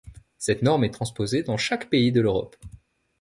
Cette 0.39 0.63
norme 0.63 0.83
est 0.83 0.89
transposée 0.89 1.43
dans 1.43 1.57
chaque 1.57 1.87
pays 1.91 2.11
de 2.11 2.21
l'Europe. 2.21 2.55